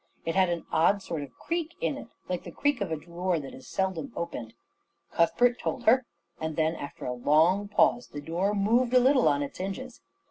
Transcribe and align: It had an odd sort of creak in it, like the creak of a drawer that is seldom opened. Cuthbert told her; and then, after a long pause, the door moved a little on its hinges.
It 0.25 0.33
had 0.33 0.49
an 0.49 0.65
odd 0.71 1.03
sort 1.03 1.21
of 1.21 1.31
creak 1.35 1.75
in 1.79 1.95
it, 1.95 2.07
like 2.27 2.43
the 2.43 2.51
creak 2.51 2.81
of 2.81 2.91
a 2.91 2.95
drawer 2.95 3.39
that 3.39 3.53
is 3.53 3.67
seldom 3.67 4.11
opened. 4.15 4.55
Cuthbert 5.11 5.59
told 5.59 5.83
her; 5.83 6.07
and 6.39 6.55
then, 6.55 6.75
after 6.75 7.05
a 7.05 7.13
long 7.13 7.67
pause, 7.67 8.07
the 8.07 8.19
door 8.19 8.55
moved 8.55 8.95
a 8.95 8.99
little 8.99 9.27
on 9.29 9.43
its 9.43 9.59
hinges. 9.59 10.01